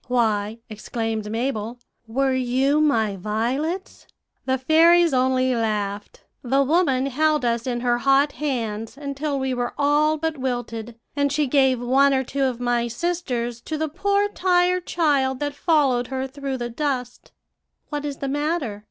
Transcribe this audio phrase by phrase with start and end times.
[0.07, 4.07] "'Why,' exclaimed Mabel, 'were you my violets?'
[4.47, 6.23] "The fairies only laughed.
[6.41, 11.31] "'The woman held us in her hot hands until we were all but wilted, and
[11.31, 16.07] she gave one or two of my sisters to the poor tired child that followed
[16.07, 17.31] her through the dust.'
[17.89, 18.79] "'What is the matter?'